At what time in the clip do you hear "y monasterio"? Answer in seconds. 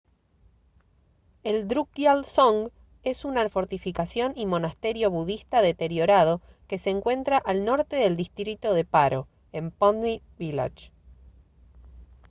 4.35-5.11